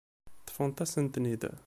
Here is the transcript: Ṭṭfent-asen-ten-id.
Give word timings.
Ṭṭfent-asen-ten-id. 0.45 1.43